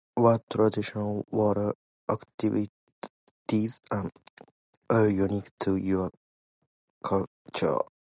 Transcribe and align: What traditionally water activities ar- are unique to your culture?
What 0.15 0.49
traditionally 0.49 1.25
water 1.29 1.75
activities 2.09 3.79
ar- 3.91 4.09
are 4.89 5.07
unique 5.07 5.51
to 5.59 5.75
your 5.75 6.09
culture? 7.03 7.77